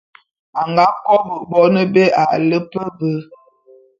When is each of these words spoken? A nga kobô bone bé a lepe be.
A 0.59 0.61
nga 0.71 0.85
kobô 1.03 1.35
bone 1.49 1.81
bé 1.93 2.03
a 2.21 2.25
lepe 2.49 2.81
be. 2.97 3.11